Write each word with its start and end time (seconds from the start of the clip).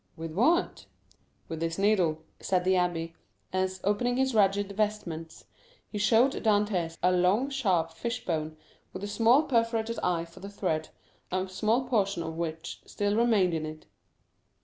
"With 0.17 0.31
what?" 0.31 0.87
"With 1.47 1.59
this 1.59 1.77
needle," 1.77 2.23
said 2.39 2.63
the 2.63 2.73
abbé, 2.73 3.13
as, 3.53 3.79
opening 3.83 4.17
his 4.17 4.33
ragged 4.33 4.71
vestments, 4.71 5.45
he 5.91 5.99
showed 5.99 6.31
Dantès 6.31 6.97
a 7.03 7.11
long, 7.11 7.51
sharp 7.51 7.91
fish 7.91 8.25
bone, 8.25 8.57
with 8.93 9.03
a 9.03 9.07
small 9.07 9.43
perforated 9.43 9.99
eye 10.01 10.25
for 10.25 10.39
the 10.39 10.49
thread, 10.49 10.89
a 11.31 11.47
small 11.47 11.83
portion 11.87 12.23
of 12.23 12.33
which 12.35 12.81
still 12.87 13.15
remained 13.15 13.53
in 13.53 13.63
it. 13.67 13.85